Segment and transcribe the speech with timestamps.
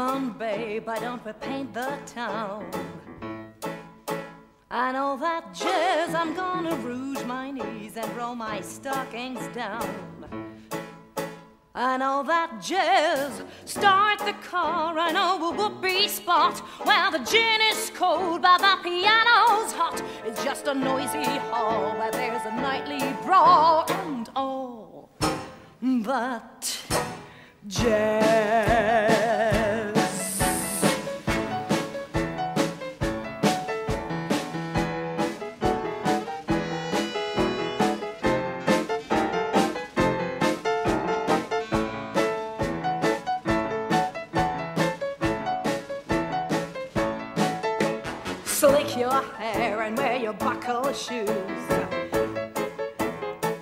[0.00, 2.64] Come on, babe, why don't we paint the town?
[4.70, 9.86] I know that jazz, I'm gonna rouge my knees and roll my stockings down.
[11.74, 17.60] I know that jazz, start the car, I know a whoopee spot where the gin
[17.70, 20.02] is cold but the piano's hot.
[20.24, 25.10] It's just a noisy hall where there's a nightly brawl and all
[25.82, 26.78] that
[27.68, 28.19] jazz.
[48.60, 51.30] Slick your hair and wear your buckle shoes.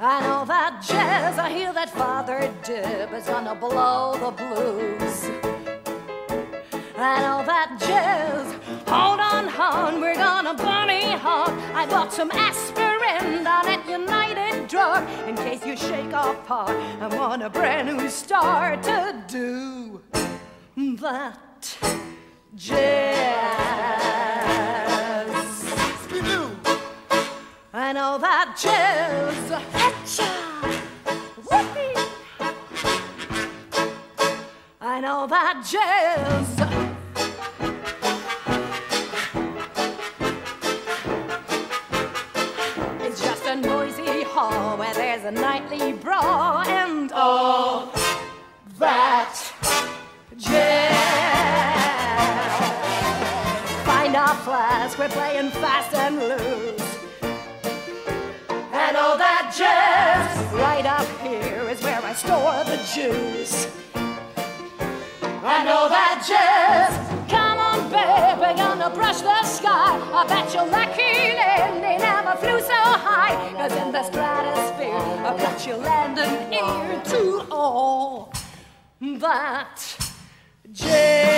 [0.00, 5.24] I know that jazz, I hear that Father Dip is gonna blow the blues.
[6.96, 8.54] I know that jazz,
[8.86, 11.50] hold on, hon, we're gonna bunny hug.
[11.74, 17.42] I bought some aspirin down at United Drug in case you shake apart and want
[17.42, 20.00] a brand new start to do
[20.76, 21.76] that
[22.54, 23.13] jazz.
[28.56, 29.50] Jazz.
[29.72, 30.30] Etcha!
[31.50, 31.94] Whoopee!
[34.80, 36.48] I know that jazz.
[43.00, 47.92] It's just a noisy hall where there's a nightly brawl and all
[48.78, 49.34] that
[50.36, 50.94] jazz.
[53.84, 56.53] Find our flask, we're playing fast and loose.
[62.96, 63.18] And
[65.68, 66.94] all that jazz,
[67.28, 67.90] come on,
[68.38, 69.98] we're gonna brush the sky.
[70.12, 73.34] I bet you're Lucky Lindy never flew so high.
[73.56, 78.32] Cause in the stratosphere, I bet you landing here to all
[79.00, 79.80] that
[80.70, 81.33] jazz.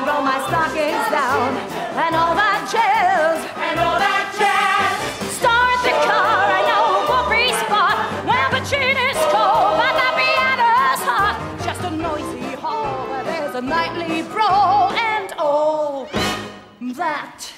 [0.00, 1.56] And roll my stockings down.
[2.00, 3.36] And all that jazz.
[3.68, 4.96] And all that jazz.
[5.36, 11.02] Start the car, I know whoopee spot where the gin is cold, but the piano's
[11.04, 11.36] hot.
[11.64, 16.08] Just a noisy hall where there's a nightly brawl and all
[16.96, 17.49] that